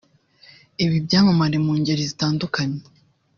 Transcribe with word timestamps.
Ibi 0.83 0.97
byamamare 1.05 1.57
mu 1.65 1.73
ngeri 1.79 2.03
zitandukanye 2.09 2.79